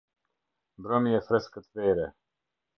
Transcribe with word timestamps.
Mbrëmje 0.79 1.13
e 1.19 1.21
freskët 1.29 1.71
vere. 1.77 2.11